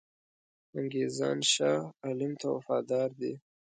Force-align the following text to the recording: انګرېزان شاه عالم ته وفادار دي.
انګرېزان 0.77 1.37
شاه 1.53 1.79
عالم 2.05 2.33
ته 2.39 2.47
وفادار 2.55 3.09
دي. 3.19 3.33